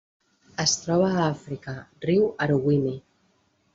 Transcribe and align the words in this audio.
Es 0.63 0.71
troba 0.85 1.11
a 1.17 1.21
Àfrica: 1.33 1.75
riu 2.07 2.25
Aruwimi. 2.47 2.95